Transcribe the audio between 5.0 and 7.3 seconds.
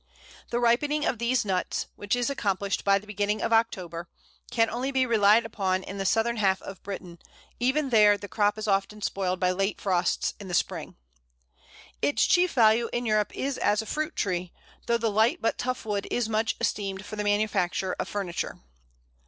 relied upon in the southern half of Britain, and